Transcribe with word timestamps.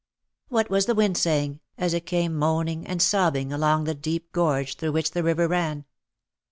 What 0.49 0.71
was 0.71 0.87
the 0.87 0.95
wind 0.95 1.15
saying, 1.15 1.59
as 1.77 1.93
it 1.93 2.07
came 2.07 2.33
moaning 2.33 2.87
and 2.87 2.99
sobbing 2.99 3.53
along 3.53 3.83
the 3.83 3.93
deep 3.93 4.31
gorge 4.31 4.73
through 4.75 4.93
which 4.93 5.11
the 5.11 5.21
river 5.21 5.47
ran 5.47 5.85